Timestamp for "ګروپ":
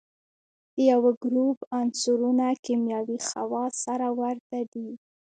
1.23-1.57